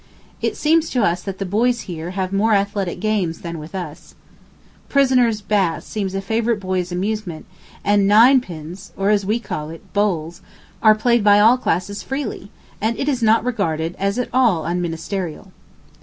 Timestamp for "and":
7.85-8.07, 12.81-12.97